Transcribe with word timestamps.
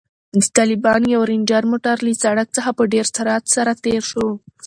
د 0.41 0.43
طالبانو 0.57 1.05
یو 1.15 1.21
رنجر 1.31 1.63
موټر 1.71 1.97
له 2.05 2.11
سړک 2.23 2.47
څخه 2.57 2.71
په 2.77 2.83
ډېر 2.93 3.05
سرعت 3.15 3.43
سره 3.55 3.71
تېر 3.85 4.01
شو. 4.11 4.27